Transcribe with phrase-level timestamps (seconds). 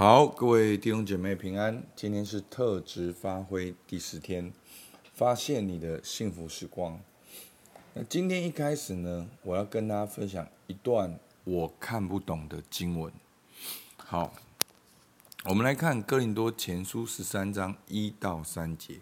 [0.00, 1.82] 好，各位弟兄姐妹平安。
[1.94, 4.50] 今天是特质发挥第十天，
[5.12, 6.98] 发现你的幸福时光。
[7.92, 13.12] 那今天一开始呢，我要跟大家分享一段我看不懂的经文。
[13.98, 14.32] 好，
[15.44, 19.00] 我们来看哥林多前书十三章一到三节。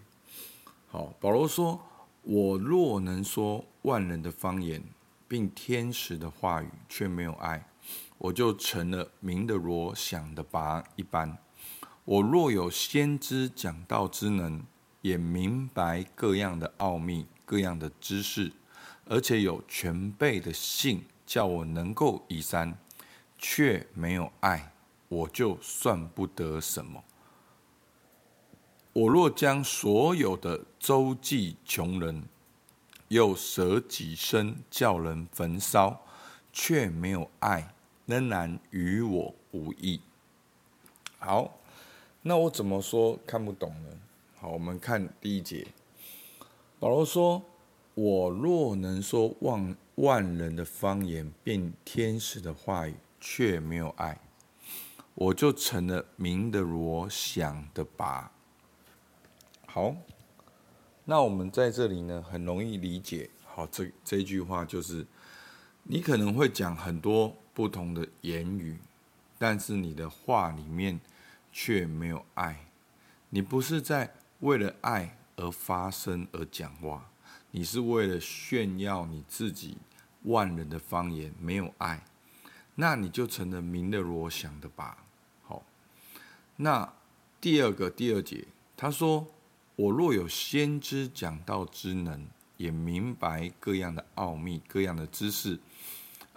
[0.89, 1.79] 好，保罗说
[2.23, 4.83] ：“我若能说万人的方言，
[5.29, 7.65] 并天使的话语，却没有爱。”
[8.19, 11.37] 我就成了明的罗，想的拔一般。
[12.03, 14.61] 我若有先知讲道之能，
[15.01, 18.51] 也明白各样的奥秘、各样的知识，
[19.05, 22.77] 而且有全备的信，叫我能够移山，
[23.37, 24.73] 却没有爱，
[25.07, 27.03] 我就算不得什么。
[28.91, 32.23] 我若将所有的周济穷人，
[33.07, 36.01] 又舍己身叫人焚烧，
[36.51, 37.73] 却没有爱。
[38.09, 40.01] 仍然与我无异。
[41.19, 41.59] 好，
[42.23, 43.89] 那我怎么说看不懂呢？
[44.39, 45.67] 好，我们看第一节。
[46.79, 47.43] 保罗说
[47.93, 54.19] ：“我若能说万万人的方言，并天使的话语，却没有爱，
[55.13, 58.31] 我就成了明的锣，响的拔。”
[59.67, 59.95] 好，
[61.05, 63.29] 那我们在这里呢，很容易理解。
[63.45, 65.05] 好，这这句话就是，
[65.83, 67.35] 你可能会讲很多。
[67.53, 68.77] 不同的言语，
[69.37, 70.99] 但是你的话里面
[71.51, 72.65] 却没有爱。
[73.29, 77.09] 你不是在为了爱而发声而讲话，
[77.51, 79.77] 你是为了炫耀你自己
[80.23, 82.03] 万人的方言，没有爱，
[82.75, 85.05] 那你就成了明的锣响的吧。
[85.43, 85.63] 好，
[86.57, 86.93] 那
[87.39, 88.45] 第二个第二节，
[88.75, 89.27] 他说
[89.75, 95.59] ：“我若有先知讲道之能，也明白各样的奥秘，各样的知识。”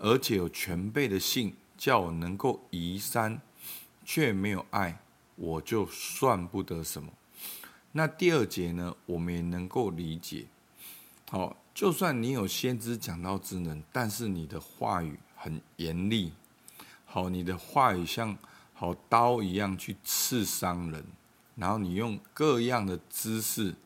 [0.04, 3.40] 而且有全备的信，叫我能够移山，
[4.04, 4.98] 却没有爱，
[5.36, 7.12] 我就算不得什么。
[7.92, 10.46] 那第二节呢，我们也能够理解。
[11.30, 16.32] 好，就算你有先知讲道之能，但是你的话语很严厉，
[17.04, 18.36] 好，你的话语像
[18.74, 21.04] 好刀一样去刺伤人，
[21.54, 23.76] 然后你用各样的姿势，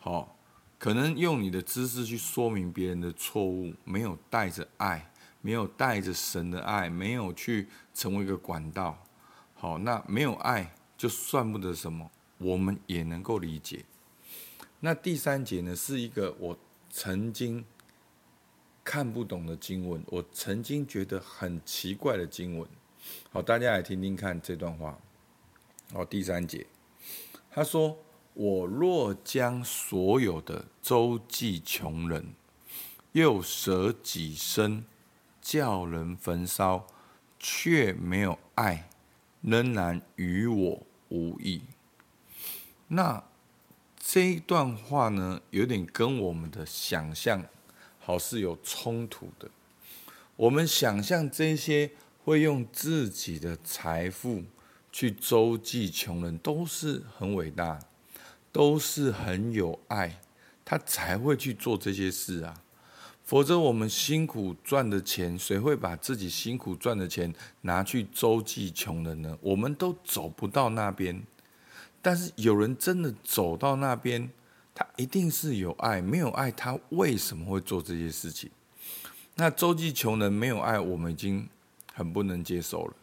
[0.00, 0.36] 好，
[0.80, 5.06] 可能用你的知识去说明别人的错误，没有带着爱。
[5.40, 9.02] 没有带着神的爱，没有去成为一个管道，
[9.54, 13.84] 好，那没有爱就算不得什么，我们也能够理解。
[14.80, 16.58] 那第三节呢，是一个我
[16.90, 17.64] 曾经
[18.84, 22.68] 看不懂的经文，我曾经觉得很奇怪的经文。
[23.30, 24.98] 好，大家来听听看这段话。
[25.92, 26.66] 好，第三节，
[27.50, 27.98] 他说
[28.34, 32.34] ：“我若将所有的周济穷人，
[33.12, 34.84] 又舍己身。”
[35.50, 36.86] 叫人焚烧，
[37.40, 38.88] 却没有爱，
[39.40, 41.62] 仍然与我无异。
[42.86, 43.24] 那
[43.98, 47.44] 这一段话呢，有点跟我们的想象
[47.98, 49.50] 好是有冲突的。
[50.36, 51.90] 我们想象这些
[52.24, 54.44] 会用自己的财富
[54.92, 57.80] 去周济穷人，都是很伟大，
[58.52, 60.20] 都是很有爱，
[60.64, 62.62] 他才会去做这些事啊。
[63.30, 69.38] 否则，我们辛苦赚的钱，谁会把自己辛苦赚的钱拿去周济穷人呢？
[69.40, 71.22] 我们都走不到那边。
[72.02, 74.28] 但是有人真的走到那边，
[74.74, 76.02] 他一定是有爱。
[76.02, 78.50] 没有爱，他为什么会做这些事情？
[79.36, 81.48] 那周济穷人没有爱，我们已经
[81.94, 82.94] 很不能接受了。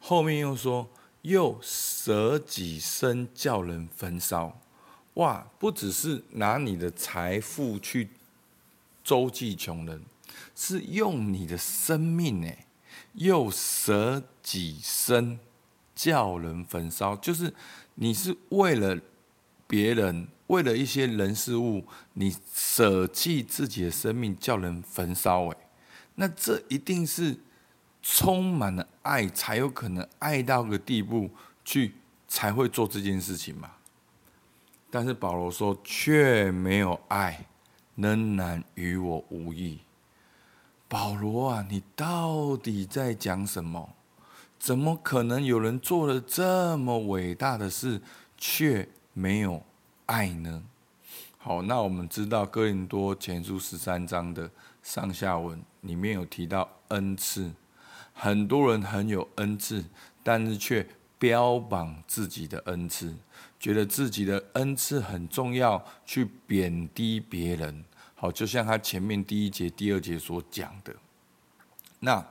[0.00, 0.88] 后面又说，
[1.22, 4.60] 又舍己身叫人焚烧。
[5.14, 8.08] 哇，不只是拿你的财富去。
[9.08, 10.02] 周济穷人
[10.54, 12.52] 是用你的生命呢，
[13.14, 15.40] 又舍己身
[15.94, 17.54] 叫人焚烧，就是
[17.94, 19.00] 你是为了
[19.66, 25.46] 别人，为了一些人事物，你舍弃自己的生命叫人焚烧。
[25.46, 25.56] 哎，
[26.16, 27.34] 那这一定是
[28.02, 31.30] 充满了爱，才有可能爱到个地步
[31.64, 31.94] 去，
[32.28, 33.70] 才会做这件事情嘛。
[34.90, 37.46] 但是保罗说，却没有爱。
[37.98, 39.80] 仍然与我无异。
[40.88, 43.90] 保罗啊，你到底在讲什么？
[44.58, 48.00] 怎么可能有人做了这么伟大的事，
[48.36, 49.62] 却没有
[50.06, 50.62] 爱呢？
[51.36, 54.50] 好，那我们知道哥林多前书十三章的
[54.82, 57.52] 上下文里面有提到恩赐，
[58.12, 59.84] 很多人很有恩赐，
[60.22, 60.86] 但是却
[61.18, 63.14] 标榜自己的恩赐。
[63.60, 67.84] 觉得自己的恩赐很重要，去贬低别人。
[68.14, 70.94] 好，就像他前面第一节、第二节所讲的，
[72.00, 72.24] 那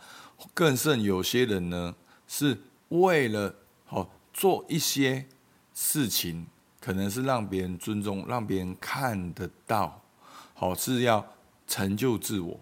[0.54, 1.94] 更甚，有些人呢
[2.28, 2.58] 是
[2.90, 3.54] 为了
[3.86, 5.26] 好做一些
[5.74, 6.48] 事情，
[6.80, 10.02] 可能是让别人尊重，让别人看得到，
[10.54, 11.26] 好是要
[11.68, 12.60] 成就自我。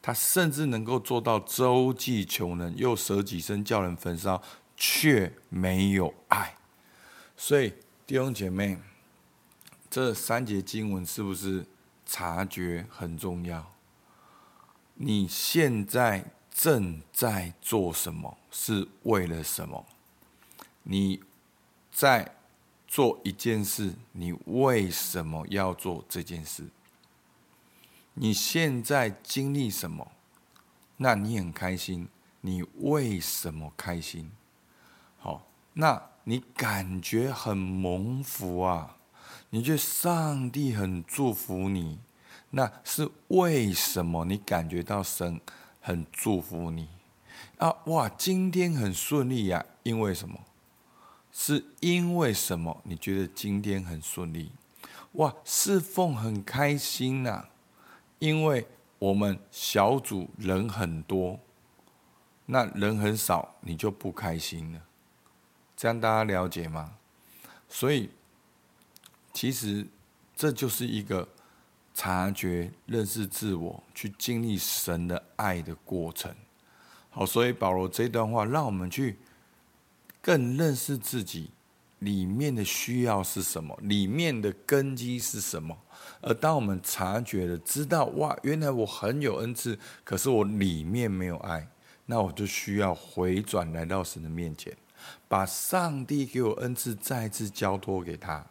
[0.00, 4.40] 他甚至能够做到周济穷人，又舍己身叫人焚烧，
[4.76, 6.56] 却没有爱。
[7.36, 7.74] 所以
[8.06, 8.78] 弟兄姐妹，
[9.90, 11.66] 这三节经文是不是
[12.06, 13.72] 察觉很重要？
[14.94, 18.38] 你现在正在做什么？
[18.50, 19.84] 是为了什么？
[20.84, 21.22] 你
[21.90, 22.36] 在
[22.86, 26.68] 做一件事，你为什么要做这件事？
[28.14, 30.12] 你现在经历什么？
[30.98, 32.08] 那你很开心，
[32.42, 34.30] 你为什么开心？
[35.24, 38.98] 好，那你感觉很蒙福啊？
[39.48, 41.98] 你觉得上帝很祝福你？
[42.50, 44.26] 那是为什么？
[44.26, 45.40] 你感觉到神
[45.80, 46.90] 很祝福你
[47.56, 47.74] 啊？
[47.86, 49.64] 哇，今天很顺利呀？
[49.82, 50.38] 因为什么？
[51.32, 52.82] 是因为什么？
[52.84, 54.52] 你觉得今天很顺利？
[55.12, 57.46] 哇，侍奉很开心呐？
[58.18, 58.66] 因为
[58.98, 61.40] 我们小组人很多，
[62.44, 64.80] 那人很少，你就不开心了。
[65.84, 66.94] 这样大家了解吗？
[67.68, 68.08] 所以，
[69.34, 69.86] 其实
[70.34, 71.28] 这就是一个
[71.92, 76.34] 察觉、认识自我、去经历神的爱的过程。
[77.10, 79.18] 好，所以保罗这段话让我们去
[80.22, 81.50] 更认识自己。
[81.98, 83.78] 里面的需要是什么？
[83.82, 85.76] 里面的根基是什么？
[86.22, 91.68] 而当我们察觉了，知道哇，原来我很有恩赐，可是我里面没有爱，
[92.06, 94.74] 那我就需要回转来到神的面前，
[95.28, 98.44] 把上帝给我恩赐再次交托给他，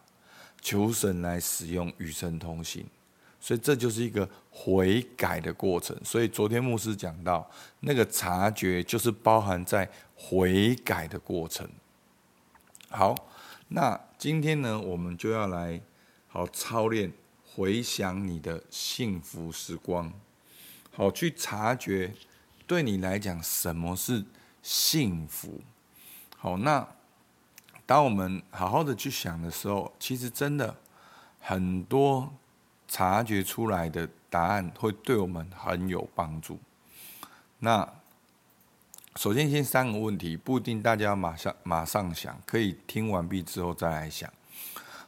[0.60, 2.86] 求神来使用，与神同行。
[3.40, 5.96] 所以这就是一个悔改的过程。
[6.04, 11.68] 所以昨天牧师讲到，那个察觉就是包含在悔改的过程。
[12.88, 13.14] 好。
[13.68, 15.80] 那今天呢，我们就要来
[16.28, 17.10] 好操练
[17.42, 20.12] 回想你的幸福时光，
[20.92, 22.14] 好去察觉
[22.66, 24.22] 对你来讲什么是
[24.62, 25.62] 幸福。
[26.44, 26.86] 好，那
[27.86, 30.76] 当我们好好的去想的时候，其实真的
[31.40, 32.30] 很多
[32.86, 36.60] 察觉出来的答案会对我们很有帮助。
[37.60, 37.88] 那。
[39.16, 44.28] 首先，先三个问题，不一定大家马上马上想，可以听完毕之后再来想。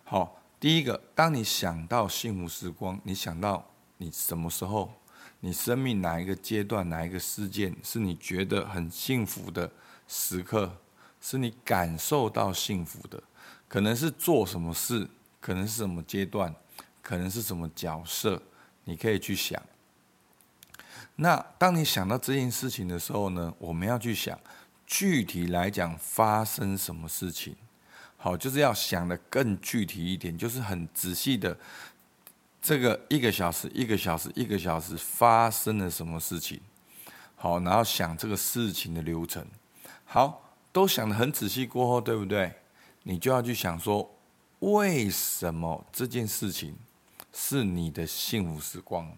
[0.05, 3.69] 好，第一个，当你想到幸福时光，你想到
[3.99, 4.93] 你什么时候，
[5.41, 9.73] 你生命哪一个阶段，哪一个事件是你觉得很幸福的
[10.07, 10.79] 时刻，
[11.21, 13.23] 是你感受到幸福的，
[13.69, 15.09] 可能是做什么事，
[15.41, 16.55] 可能是什么阶段，
[17.03, 18.43] 可能是什么角色，
[18.85, 19.61] 你可以去想。
[21.17, 24.39] 那当你想到这件事情的时候呢，我们要去想，
[24.87, 27.57] 具体来讲发生什么事情。
[28.19, 31.57] 好，就是要想的更具体一点，就是很仔细的，
[32.61, 36.61] 这个一个小时、一个小时、一个小时发生了什么事情。
[37.37, 39.47] 好，然后想这个事情的流程。
[40.05, 40.46] 好，
[40.77, 42.53] 都想得很仔细过后，对不对？
[43.05, 44.15] 你就要去想说，
[44.59, 46.77] 为什么这件事情
[47.33, 49.11] 是你的幸福时光？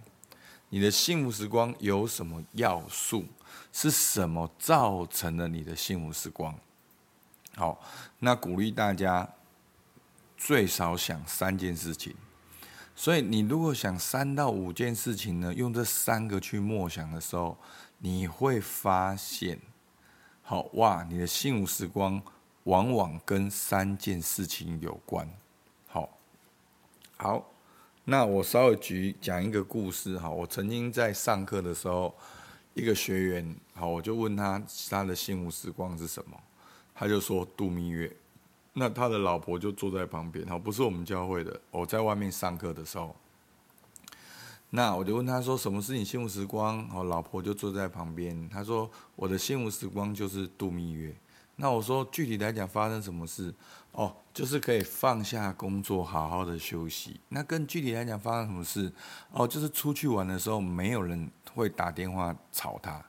[0.69, 3.25] 你的幸福时光有什么要素？
[3.73, 6.55] 是什么造成了你的幸福时光？
[7.57, 7.81] 好，
[8.21, 9.29] 那鼓励大家
[10.37, 12.15] 最少想三件事情。
[12.95, 17.59] 所以你如果想三到五件事情呢，用这三个去默想的时候，
[17.99, 19.59] 你会发现，
[20.49, 22.19] 好哇，你的幸福时光
[22.63, 25.29] 往往跟三件事情有关。
[25.87, 26.09] 好，
[27.19, 27.47] 好。
[28.07, 32.15] 那我稍微举讲一个故事哈，我曾经在上课的时候，
[32.73, 36.41] 一个学员好，我就问他他的幸福时光是什么，
[36.95, 38.11] 他就说度蜜月。
[38.73, 43.15] 那他的老婆就坐在旁边，哈，不是我们教会的，我在外面上课的时候，
[44.71, 46.87] 那我就问他说什么是你幸福时光？
[46.89, 51.15] 好，老婆就坐在旁边，他说我的幸福时光就是度蜜月。
[51.57, 53.53] 那我说具体来讲发生什么事？
[53.93, 57.19] 哦，就是可以放下工作，好好的休息。
[57.31, 58.93] 那更具体来讲，发生什么事？
[59.33, 63.05] 哦，就是出去玩的时候，没有人会打电话吵他。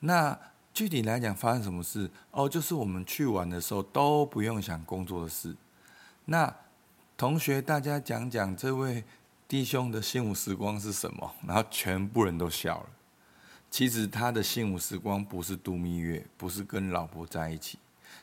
[0.00, 0.36] 那
[0.74, 2.10] 具体来讲，发生什么事？
[2.32, 5.54] 哦，就是我们去玩的时候都不用想工作的事。
[6.24, 6.52] 那
[7.16, 9.04] 同学，大家讲讲这位
[9.52, 11.30] 弟兄的幸福时光是什么？
[11.46, 12.88] 然后全部人都笑了。
[13.70, 17.78] 其实他的幸福时光不是度蜜月，不是跟老婆在一起。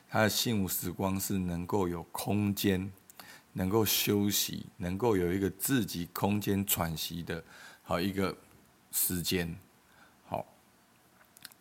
[0.08, 2.90] 他的幸福时光是能够有空间，
[3.52, 7.44] 能够休息，能够有一个自己空间喘息的
[7.84, 8.36] 好一个
[8.90, 9.56] 时间。
[10.26, 10.44] 好，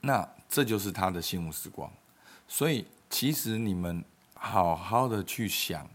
[0.01, 1.93] 那这就是他的幸福时光。
[2.47, 5.87] 所以，其实你们好好的去想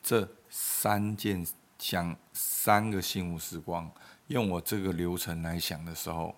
[0.00, 1.44] 这三件，
[1.78, 3.90] 想三个幸福时光，
[4.26, 6.34] 用我这个流程来想的时候，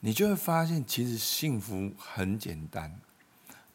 [0.00, 3.00] 你就会发现，其实幸福很简单，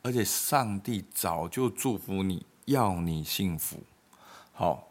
[0.02, 3.84] 而且上帝早就祝福你，要你幸福。
[4.54, 4.90] 好，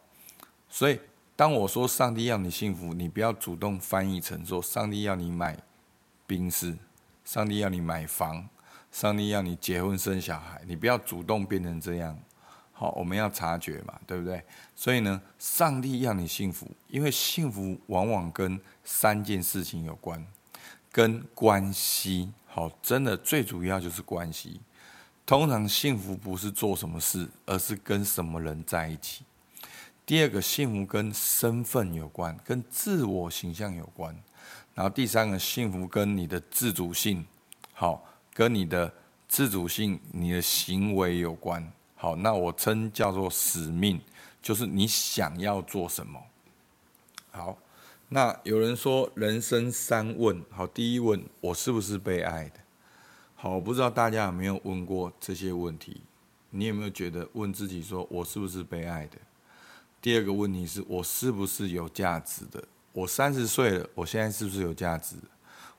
[0.68, 1.00] 所以
[1.36, 5.58] 当我说上帝要你幸福，你不要主动翻译成说上帝要你买
[6.26, 6.76] 冰丝，
[7.24, 8.48] 上帝要你买房。
[8.90, 12.18] 上帝要你结婚生小孩，你不要主动变成这样。
[12.78, 14.40] 好，我们要察觉嘛，对不对？
[14.76, 20.24] 所以呢，上帝要你幸福，因为幸福往往跟三件事情有关，
[20.92, 22.32] 跟关系。
[22.46, 24.60] 好，真的最主要就是关系。
[25.26, 29.24] 通常幸福不是做什么事，而是跟什么人在一起。
[30.06, 34.16] 第二个，幸福跟身份有关，跟自我形象有关。
[34.74, 37.26] 然后第三个，幸福跟你的自主性。
[37.72, 38.04] 好。
[38.34, 38.94] 跟你的
[39.26, 41.72] 自主性、你的行为有关。
[42.00, 44.00] 好，那我称叫做使命，
[44.40, 46.22] 就是你想要做什么。
[47.32, 47.58] 好，
[48.08, 50.40] 那有人说人生三问。
[50.48, 52.60] 好，第一问，我是不是被爱的？
[53.34, 56.02] 好，我不知道大家有没有问过这些问题。
[56.50, 59.18] 你有没有觉得问自己说我是不是被爱的？
[60.00, 62.62] 第二个问题是我是不是有价值的？
[62.92, 65.16] 我三十岁了，我现在是不是有价值？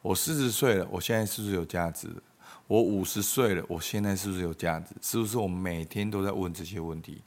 [0.02, 2.10] 我四十岁了，我现在是不是有价值？
[2.70, 4.94] 我五十岁了，我现在是不是有价值？
[5.02, 7.24] 是不是我每天都在问这些问题？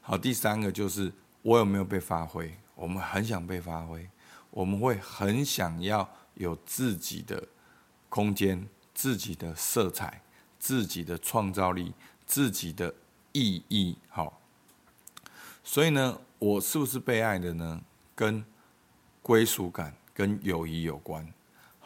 [0.00, 1.12] 好，第三个就是
[1.42, 2.54] 我有没有被发挥？
[2.76, 4.08] 我们很想被发挥，
[4.48, 7.42] 我们会很想要有自己的
[8.08, 8.64] 空间、
[8.94, 10.22] 自己的色彩、
[10.56, 11.92] 自己的创造力、
[12.24, 12.94] 自己的
[13.32, 13.96] 意义。
[14.08, 14.40] 好，
[15.64, 17.80] 所以呢，我是不是被爱的呢？
[18.14, 18.44] 跟
[19.20, 21.26] 归属感、跟友谊有关。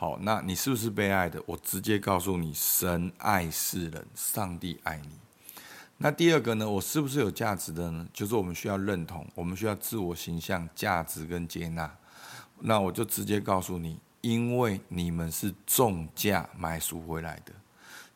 [0.01, 1.43] 好，那你是不是被爱的？
[1.45, 5.11] 我直接告诉你，神爱世人，上帝爱你。
[5.99, 6.67] 那第二个呢？
[6.67, 8.09] 我是不是有价值的呢？
[8.11, 11.95] 就是我们需要认同，我们需要自我形象、价值跟接纳。
[12.61, 17.53] 那我就直接告诉你，因为你们是重价买赎回来的。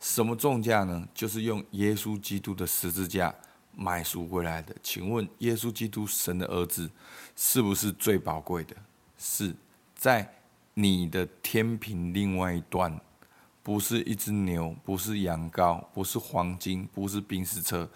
[0.00, 1.07] 什么重价呢？
[1.12, 3.35] 就是用耶稣基督的十字架
[3.76, 4.75] 买赎回来的。
[4.83, 6.91] 请问，耶稣基督神的儿子
[7.37, 8.75] 是不是最宝贵的？
[9.19, 9.55] 是
[9.95, 10.35] 在。
[10.75, 13.00] 你的天平另外一端，
[13.62, 17.88] 不是一只牛，不是羊羔，不是黄金，不是宾士车，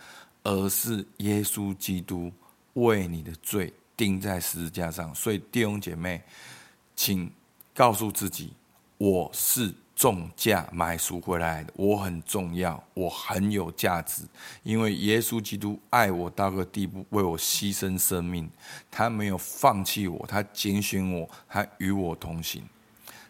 [0.44, 2.32] 而是耶稣基督
[2.74, 5.14] 为你的罪钉在十字架上。
[5.14, 6.22] 所以弟兄姐妹，
[6.94, 7.30] 请
[7.74, 8.52] 告诉自己，
[8.96, 9.74] 我是。
[9.98, 14.22] 重价买赎回来的，我很重要，我很有价值，
[14.62, 18.48] 因为耶稣基督爱我到个地步，为我牺牲生命，
[18.92, 22.62] 他没有放弃我，他拣选我，他与我同行。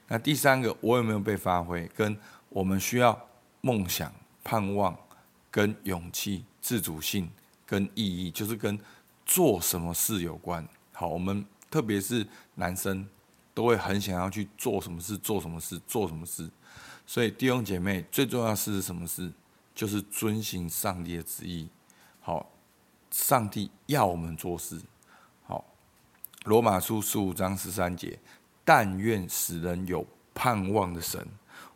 [0.08, 1.86] 那第三个，我有没有被发挥？
[1.96, 2.14] 跟
[2.50, 3.18] 我们需要
[3.62, 4.12] 梦想、
[4.44, 4.94] 盼望、
[5.50, 7.30] 跟勇气、自主性、
[7.64, 8.78] 跟意义，就是跟
[9.24, 10.68] 做什么事有关。
[10.92, 13.08] 好，我们特别是男生。
[13.54, 16.48] 都会很想要去做什么事，做什么事，做什么事。
[17.10, 19.32] 所以弟兄姐妹，最重要的是什么事？
[19.74, 21.66] 就是遵行上帝的旨意。
[22.20, 22.50] 好，
[23.10, 24.78] 上帝要我们做事。
[25.46, 25.64] 好，
[26.44, 28.18] 罗马书十五章十三节：
[28.62, 31.26] 但愿使人有盼望的神，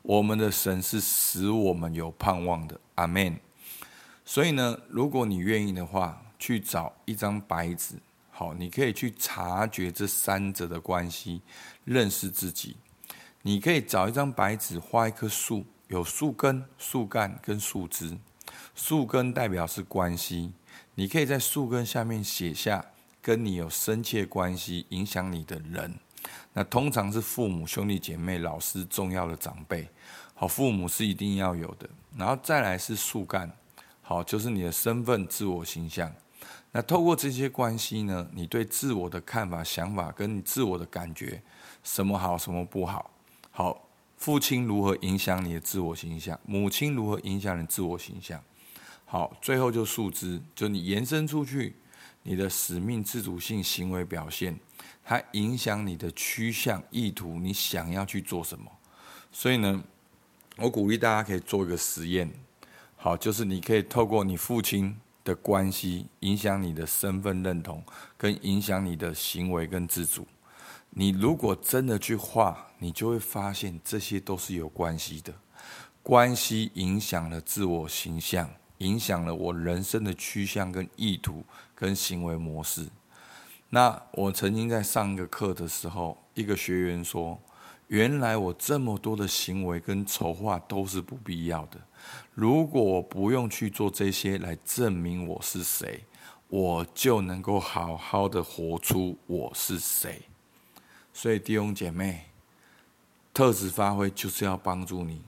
[0.03, 2.79] 我们的神是使我们有盼望的。
[2.97, 3.41] 阿门。
[4.27, 7.95] 所以呢，如果你愿意的话，去找一张白纸。
[8.31, 11.41] 好，你可以去察觉这三者的关系，
[11.87, 12.77] 认识自己。
[13.45, 18.17] 你可以找一张白纸，画一棵树，有树根、树干跟树枝。
[18.75, 20.53] 树根代表是关系，
[20.95, 22.85] 你可以在树根下面写下
[23.21, 25.95] 跟你有深切关系、影响你的人。
[26.53, 29.89] 那通常是父母、兄弟姐妹、老师、重要的长辈。
[30.35, 31.89] 好，父母是一定要有的。
[32.17, 33.51] 然后再来是树干，
[34.03, 36.13] 好，就是你的身份、自我形象。
[36.71, 41.43] 那透过这些关系呢，你对自我的看法、想法，跟你自我的感觉，
[41.83, 43.11] 什么好，什么不好？
[43.53, 46.41] 好，父亲如何影响你的自我形象？
[46.45, 48.43] 母亲如何影响你自我形象？
[49.05, 51.77] 好，最后就树枝，就你延伸出去，
[52.25, 54.59] 你的使命、自主性、行为表现，
[55.05, 58.73] 它影响你的趋向、意图，你想要去做什么？
[59.31, 59.85] 所以呢，
[60.57, 62.33] 我鼓励大家可以做一个实验，
[62.97, 64.97] 好，就是你可以透过你父亲。
[65.25, 67.81] 的关系影响你的身份认同，
[68.19, 70.27] 跟影响你的行为跟自主。
[70.95, 75.33] 你如果真的去画，你就会发现这些都是有关系的。
[76.03, 81.43] 关系影响了自我形象，影响了我人生的趋向跟意图
[81.75, 82.87] 跟行为模式。
[83.71, 87.41] 那我曾经在上一个课的时候，一个学员说
[87.89, 91.81] ：“原来我这么多的行为跟筹划都是不必要的。
[92.35, 96.05] 如果我不用去做这些来证明我是谁，
[96.49, 100.21] 我就能够好好的活出我是谁。
[101.13, 102.27] 所以弟兄姐妹，
[103.35, 105.23] 特质发挥就是要帮助你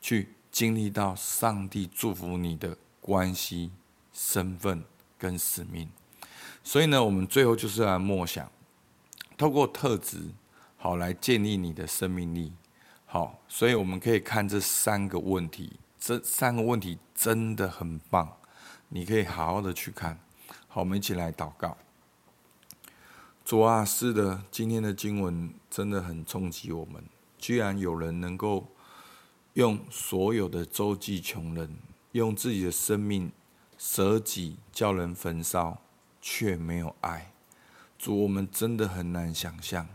[0.00, 3.70] 去经历到上帝祝福你的关系、
[4.12, 4.84] 身份
[5.18, 5.88] 跟使命。
[6.64, 8.50] 所以呢，我们最后就是来默想，
[9.36, 10.30] 透过特质，
[10.76, 12.52] 好来建立你的生命力。
[13.06, 15.78] 好，所以我们可以看这三个问题。
[15.98, 18.36] 这三个问题真的很棒，
[18.88, 20.18] 你可以好好的去看。
[20.66, 21.76] 好，我们一起来祷告。
[23.44, 27.02] 主啊，是的，今天的经文真的很冲击我们。
[27.36, 28.68] 居然有人能够
[29.54, 31.76] 用所有的周济穷人，
[32.12, 33.32] 用自己的生命
[33.76, 35.82] 舍己叫人焚烧，
[36.20, 37.32] 却没有爱。
[37.98, 39.88] 主，我们真的很难想象。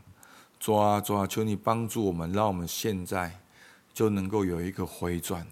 [0.60, 3.40] 主啊，主啊，求你帮助我们，让我们现在
[3.94, 5.48] 就能够有一个回转。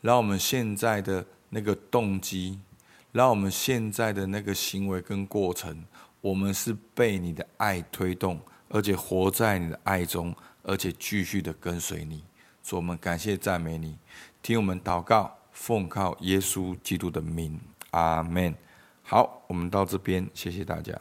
[0.00, 2.60] 让我们现在的那个动机，
[3.12, 5.84] 让我们现在的那个行为跟过程，
[6.20, 12.24] 我们是被你的爱推动，而且活在你的爱中，而且继续的跟随你。
[12.62, 13.98] 主，我们感谢赞美你，
[14.42, 18.54] 听我们祷告，奉靠耶稣基督的名，阿门。
[19.02, 21.00] 好，我们到这边，谢谢大家。